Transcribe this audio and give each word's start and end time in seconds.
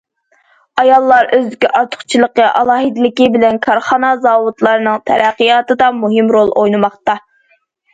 ئاياللار 0.83 1.29
ئۆزىدىكى 1.37 1.69
ئارتۇقچىلىقى، 1.81 2.47
ئالاھىدىلىكى 2.61 3.29
بىلەن 3.37 3.63
كارخانا، 3.69 4.17
زاۋۇتلارنىڭ 4.27 5.09
تەرەققىياتىدا 5.13 5.95
مۇھىم 6.05 6.37
رول 6.39 6.55
ئوينىماقتا. 6.61 7.23